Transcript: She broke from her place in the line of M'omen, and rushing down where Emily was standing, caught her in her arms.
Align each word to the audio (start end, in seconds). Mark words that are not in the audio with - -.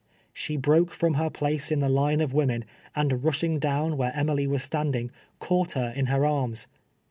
She 0.33 0.57
broke 0.57 0.89
from 0.89 1.13
her 1.13 1.29
place 1.29 1.71
in 1.71 1.79
the 1.79 1.87
line 1.87 2.21
of 2.21 2.31
M'omen, 2.33 2.63
and 2.95 3.23
rushing 3.23 3.59
down 3.59 3.97
where 3.97 4.11
Emily 4.15 4.47
was 4.47 4.63
standing, 4.63 5.11
caught 5.37 5.73
her 5.73 5.93
in 5.95 6.07
her 6.07 6.25
arms. 6.25 6.65